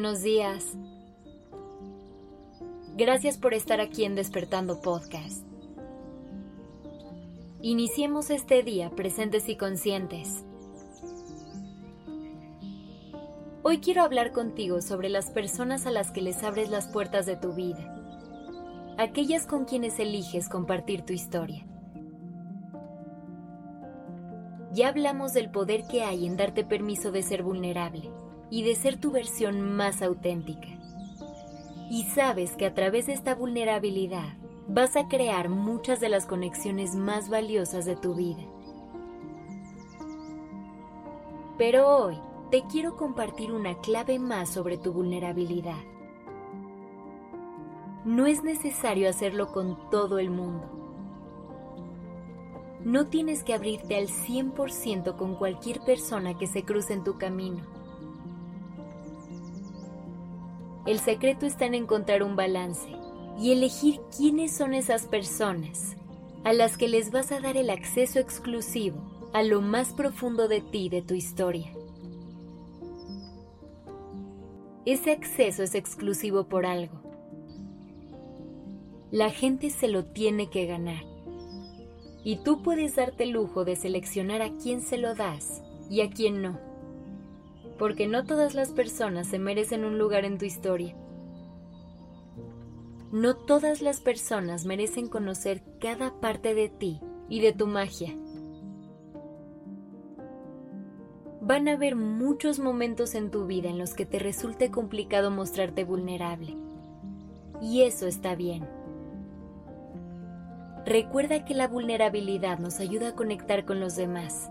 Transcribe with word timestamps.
buenos 0.00 0.22
días. 0.22 0.78
Gracias 2.96 3.36
por 3.36 3.52
estar 3.52 3.80
aquí 3.80 4.06
en 4.06 4.14
Despertando 4.14 4.80
Podcast. 4.80 5.44
Iniciemos 7.60 8.30
este 8.30 8.62
día 8.62 8.88
presentes 8.88 9.50
y 9.50 9.56
conscientes. 9.56 10.42
Hoy 13.62 13.80
quiero 13.80 14.02
hablar 14.02 14.32
contigo 14.32 14.80
sobre 14.80 15.10
las 15.10 15.30
personas 15.30 15.84
a 15.84 15.90
las 15.90 16.10
que 16.12 16.22
les 16.22 16.42
abres 16.44 16.70
las 16.70 16.86
puertas 16.86 17.26
de 17.26 17.36
tu 17.36 17.52
vida, 17.52 17.94
aquellas 18.96 19.46
con 19.46 19.66
quienes 19.66 19.98
eliges 19.98 20.48
compartir 20.48 21.02
tu 21.02 21.12
historia. 21.12 21.66
Ya 24.72 24.88
hablamos 24.88 25.34
del 25.34 25.50
poder 25.50 25.86
que 25.86 26.04
hay 26.04 26.26
en 26.26 26.38
darte 26.38 26.64
permiso 26.64 27.12
de 27.12 27.22
ser 27.22 27.42
vulnerable 27.42 28.10
y 28.50 28.62
de 28.62 28.74
ser 28.74 29.00
tu 29.00 29.10
versión 29.10 29.60
más 29.76 30.02
auténtica. 30.02 30.68
Y 31.90 32.04
sabes 32.04 32.56
que 32.56 32.66
a 32.66 32.74
través 32.74 33.06
de 33.06 33.12
esta 33.12 33.34
vulnerabilidad 33.34 34.36
vas 34.68 34.96
a 34.96 35.08
crear 35.08 35.48
muchas 35.48 36.00
de 36.00 36.08
las 36.08 36.26
conexiones 36.26 36.94
más 36.94 37.28
valiosas 37.28 37.84
de 37.84 37.96
tu 37.96 38.14
vida. 38.14 38.42
Pero 41.58 41.88
hoy 41.88 42.18
te 42.50 42.62
quiero 42.70 42.96
compartir 42.96 43.52
una 43.52 43.78
clave 43.80 44.18
más 44.18 44.50
sobre 44.50 44.78
tu 44.78 44.92
vulnerabilidad. 44.92 45.82
No 48.04 48.26
es 48.26 48.42
necesario 48.42 49.08
hacerlo 49.08 49.52
con 49.52 49.90
todo 49.90 50.18
el 50.18 50.30
mundo 50.30 50.80
no 52.84 53.06
tienes 53.06 53.44
que 53.44 53.52
abrirte 53.52 53.96
al 53.96 54.08
100% 54.08 55.16
con 55.16 55.34
cualquier 55.34 55.80
persona 55.80 56.38
que 56.38 56.46
se 56.46 56.64
cruce 56.64 56.94
en 56.94 57.04
tu 57.04 57.18
camino. 57.18 57.79
El 60.90 60.98
secreto 60.98 61.46
está 61.46 61.66
en 61.66 61.74
encontrar 61.74 62.24
un 62.24 62.34
balance 62.34 62.88
y 63.38 63.52
elegir 63.52 64.00
quiénes 64.16 64.50
son 64.56 64.74
esas 64.74 65.06
personas 65.06 65.96
a 66.42 66.52
las 66.52 66.76
que 66.76 66.88
les 66.88 67.12
vas 67.12 67.30
a 67.30 67.38
dar 67.38 67.56
el 67.56 67.70
acceso 67.70 68.18
exclusivo 68.18 69.30
a 69.32 69.44
lo 69.44 69.60
más 69.60 69.92
profundo 69.92 70.48
de 70.48 70.60
ti, 70.60 70.88
de 70.88 71.00
tu 71.00 71.14
historia. 71.14 71.72
Ese 74.84 75.12
acceso 75.12 75.62
es 75.62 75.76
exclusivo 75.76 76.48
por 76.48 76.66
algo. 76.66 77.00
La 79.12 79.30
gente 79.30 79.70
se 79.70 79.86
lo 79.86 80.06
tiene 80.06 80.50
que 80.50 80.66
ganar. 80.66 81.04
Y 82.24 82.42
tú 82.42 82.64
puedes 82.64 82.96
darte 82.96 83.22
el 83.22 83.30
lujo 83.30 83.64
de 83.64 83.76
seleccionar 83.76 84.42
a 84.42 84.56
quién 84.56 84.80
se 84.80 84.98
lo 84.98 85.14
das 85.14 85.62
y 85.88 86.00
a 86.00 86.10
quién 86.10 86.42
no. 86.42 86.69
Porque 87.80 88.06
no 88.06 88.24
todas 88.24 88.54
las 88.54 88.70
personas 88.70 89.26
se 89.26 89.40
merecen 89.40 89.84
un 89.84 89.98
lugar 89.98 90.24
en 90.24 90.38
tu 90.38 90.44
historia. 90.44 90.94
No 93.10 93.34
todas 93.34 93.82
las 93.82 94.00
personas 94.00 94.64
merecen 94.64 95.08
conocer 95.08 95.64
cada 95.80 96.20
parte 96.20 96.54
de 96.54 96.68
ti 96.68 97.00
y 97.28 97.40
de 97.40 97.52
tu 97.52 97.66
magia. 97.66 98.14
Van 101.40 101.66
a 101.66 101.72
haber 101.72 101.96
muchos 101.96 102.60
momentos 102.60 103.16
en 103.16 103.32
tu 103.32 103.46
vida 103.46 103.68
en 103.68 103.78
los 103.78 103.94
que 103.94 104.06
te 104.06 104.20
resulte 104.20 104.70
complicado 104.70 105.32
mostrarte 105.32 105.82
vulnerable. 105.82 106.56
Y 107.60 107.82
eso 107.82 108.06
está 108.06 108.36
bien 108.36 108.68
Recuerda 110.86 111.44
que 111.44 111.54
la 111.54 111.68
vulnerabilidad 111.68 112.58
nos 112.58 112.80
ayuda 112.80 113.10
a 113.10 113.14
conectar 113.14 113.64
con 113.64 113.80
los 113.80 113.96
demás. 113.96 114.50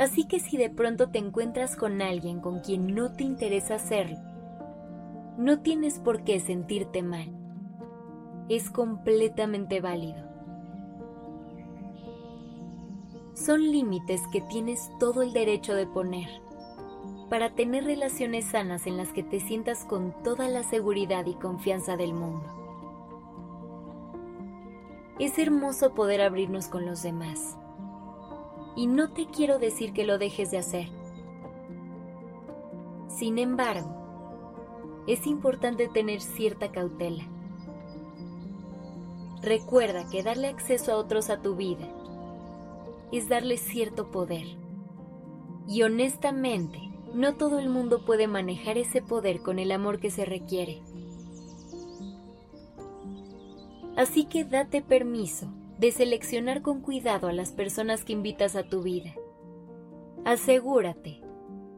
Así 0.00 0.24
que 0.24 0.40
si 0.40 0.56
de 0.56 0.70
pronto 0.70 1.10
te 1.10 1.18
encuentras 1.18 1.76
con 1.76 2.00
alguien 2.00 2.40
con 2.40 2.60
quien 2.60 2.94
no 2.94 3.12
te 3.12 3.22
interesa 3.22 3.74
hacerlo, 3.74 4.16
no 5.36 5.60
tienes 5.60 5.98
por 5.98 6.24
qué 6.24 6.40
sentirte 6.40 7.02
mal. 7.02 7.30
Es 8.48 8.70
completamente 8.70 9.82
válido. 9.82 10.26
Son 13.34 13.60
límites 13.60 14.22
que 14.32 14.40
tienes 14.40 14.90
todo 14.98 15.20
el 15.20 15.34
derecho 15.34 15.74
de 15.74 15.86
poner 15.86 16.30
para 17.28 17.54
tener 17.54 17.84
relaciones 17.84 18.46
sanas 18.46 18.86
en 18.86 18.96
las 18.96 19.12
que 19.12 19.22
te 19.22 19.38
sientas 19.38 19.84
con 19.84 20.14
toda 20.22 20.48
la 20.48 20.62
seguridad 20.62 21.26
y 21.26 21.34
confianza 21.34 21.98
del 21.98 22.14
mundo. 22.14 22.46
Es 25.18 25.38
hermoso 25.38 25.92
poder 25.92 26.22
abrirnos 26.22 26.68
con 26.68 26.86
los 26.86 27.02
demás. 27.02 27.59
Y 28.80 28.86
no 28.86 29.10
te 29.10 29.26
quiero 29.26 29.58
decir 29.58 29.92
que 29.92 30.04
lo 30.04 30.16
dejes 30.16 30.50
de 30.50 30.56
hacer. 30.56 30.88
Sin 33.08 33.36
embargo, 33.36 35.02
es 35.06 35.26
importante 35.26 35.86
tener 35.88 36.22
cierta 36.22 36.72
cautela. 36.72 37.24
Recuerda 39.42 40.08
que 40.08 40.22
darle 40.22 40.48
acceso 40.48 40.92
a 40.92 40.96
otros 40.96 41.28
a 41.28 41.42
tu 41.42 41.56
vida 41.56 41.86
es 43.12 43.28
darle 43.28 43.58
cierto 43.58 44.10
poder. 44.10 44.46
Y 45.68 45.82
honestamente, 45.82 46.80
no 47.12 47.34
todo 47.34 47.58
el 47.58 47.68
mundo 47.68 48.06
puede 48.06 48.28
manejar 48.28 48.78
ese 48.78 49.02
poder 49.02 49.42
con 49.42 49.58
el 49.58 49.72
amor 49.72 50.00
que 50.00 50.10
se 50.10 50.24
requiere. 50.24 50.80
Así 53.94 54.24
que 54.24 54.44
date 54.46 54.80
permiso 54.80 55.52
de 55.80 55.92
seleccionar 55.92 56.60
con 56.60 56.82
cuidado 56.82 57.28
a 57.28 57.32
las 57.32 57.52
personas 57.52 58.04
que 58.04 58.12
invitas 58.12 58.54
a 58.54 58.64
tu 58.64 58.82
vida. 58.82 59.14
Asegúrate 60.26 61.22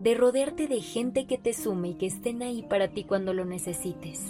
de 0.00 0.14
rodearte 0.16 0.66
de 0.66 0.80
gente 0.80 1.26
que 1.26 1.38
te 1.38 1.52
sume 1.52 1.90
y 1.90 1.94
que 1.94 2.06
estén 2.06 2.42
ahí 2.42 2.64
para 2.64 2.88
ti 2.88 3.04
cuando 3.04 3.32
lo 3.32 3.44
necesites. 3.44 4.20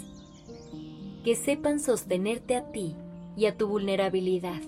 Que 1.23 1.35
sepan 1.35 1.79
sostenerte 1.79 2.55
a 2.55 2.71
ti 2.71 2.95
y 3.35 3.47
a 3.47 3.57
tu 3.57 3.67
vulnerabilidad. 3.67 4.61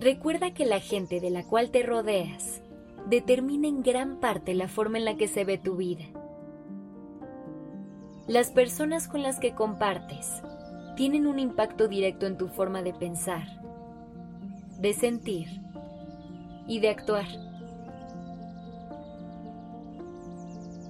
Recuerda 0.00 0.54
que 0.54 0.64
la 0.64 0.80
gente 0.80 1.20
de 1.20 1.28
la 1.28 1.44
cual 1.44 1.70
te 1.70 1.82
rodeas 1.82 2.62
determina 3.06 3.68
en 3.68 3.82
gran 3.82 4.18
parte 4.18 4.54
la 4.54 4.68
forma 4.68 4.96
en 4.96 5.04
la 5.04 5.18
que 5.18 5.28
se 5.28 5.44
ve 5.44 5.58
tu 5.58 5.76
vida 5.76 6.06
las 8.28 8.50
personas 8.52 9.08
con 9.08 9.22
las 9.22 9.40
que 9.40 9.52
compartes 9.52 10.42
tienen 11.02 11.26
un 11.26 11.40
impacto 11.40 11.88
directo 11.88 12.26
en 12.26 12.38
tu 12.38 12.46
forma 12.46 12.80
de 12.80 12.92
pensar, 12.92 13.42
de 14.78 14.92
sentir 14.92 15.48
y 16.68 16.78
de 16.78 16.90
actuar. 16.90 17.26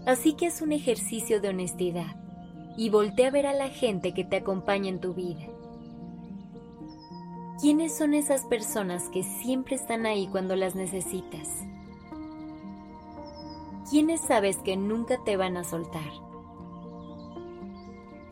Así 0.05 0.35
que 0.35 0.49
es 0.49 0.61
un 0.61 0.73
ejercicio 0.73 1.41
de 1.41 1.49
honestidad 1.49 2.15
y 2.77 2.91
voltea 2.91 3.29
a 3.29 3.31
ver 3.31 3.47
a 3.47 3.55
la 3.55 3.71
gente 3.71 4.13
que 4.13 4.23
te 4.23 4.37
acompaña 4.37 4.91
en 4.91 5.01
tu 5.01 5.15
vida. 5.15 5.47
¿Quiénes 7.63 7.97
son 7.97 8.13
esas 8.13 8.45
personas 8.45 9.09
que 9.09 9.23
siempre 9.23 9.77
están 9.77 10.05
ahí 10.05 10.27
cuando 10.27 10.57
las 10.57 10.75
necesitas? 10.75 11.49
¿Quiénes 13.89 14.21
sabes 14.21 14.59
que 14.59 14.77
nunca 14.77 15.25
te 15.25 15.39
van 15.39 15.57
a 15.57 15.65
soltar? 15.65 16.32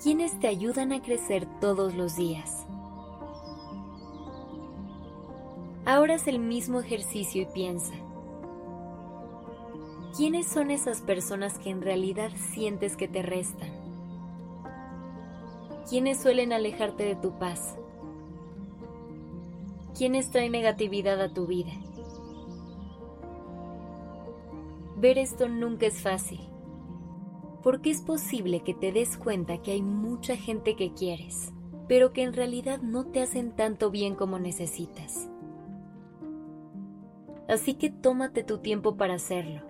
Quienes 0.02 0.38
te 0.40 0.48
ayudan 0.48 0.92
a 0.92 1.02
crecer 1.02 1.46
todos 1.60 1.94
los 1.94 2.16
días. 2.16 2.66
Ahora 5.84 6.14
haz 6.14 6.26
el 6.26 6.38
mismo 6.38 6.80
ejercicio 6.80 7.42
y 7.42 7.46
piensa. 7.46 7.92
¿Quiénes 10.16 10.46
son 10.46 10.70
esas 10.70 11.02
personas 11.02 11.58
que 11.58 11.70
en 11.70 11.82
realidad 11.82 12.30
sientes 12.52 12.96
que 12.96 13.08
te 13.08 13.22
restan? 13.22 13.70
¿Quiénes 15.88 16.20
suelen 16.20 16.52
alejarte 16.52 17.04
de 17.04 17.16
tu 17.16 17.38
paz? 17.38 17.76
¿Quiénes 19.96 20.30
traen 20.30 20.52
negatividad 20.52 21.20
a 21.20 21.32
tu 21.32 21.46
vida? 21.46 21.72
Ver 24.96 25.18
esto 25.18 25.48
nunca 25.48 25.86
es 25.86 26.00
fácil 26.00 26.49
porque 27.62 27.90
es 27.90 28.00
posible 28.02 28.60
que 28.60 28.74
te 28.74 28.92
des 28.92 29.16
cuenta 29.16 29.58
que 29.58 29.72
hay 29.72 29.82
mucha 29.82 30.36
gente 30.36 30.76
que 30.76 30.92
quieres, 30.92 31.52
pero 31.88 32.12
que 32.12 32.22
en 32.22 32.32
realidad 32.32 32.80
no 32.80 33.06
te 33.06 33.20
hacen 33.20 33.52
tanto 33.52 33.90
bien 33.90 34.14
como 34.14 34.38
necesitas. 34.38 35.28
Así 37.48 37.74
que 37.74 37.90
tómate 37.90 38.44
tu 38.44 38.58
tiempo 38.58 38.96
para 38.96 39.14
hacerlo. 39.14 39.62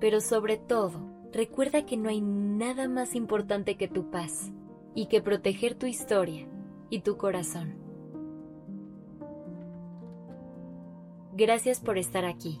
Pero 0.00 0.20
sobre 0.20 0.56
todo, 0.56 1.00
recuerda 1.32 1.84
que 1.84 1.96
no 1.96 2.08
hay 2.08 2.20
nada 2.20 2.88
más 2.88 3.14
importante 3.14 3.76
que 3.76 3.88
tu 3.88 4.10
paz 4.10 4.50
y 4.94 5.06
que 5.06 5.20
proteger 5.20 5.74
tu 5.74 5.86
historia 5.86 6.48
y 6.90 7.00
tu 7.00 7.16
corazón. 7.16 7.74
Gracias 11.34 11.80
por 11.80 11.98
estar 11.98 12.24
aquí. 12.24 12.60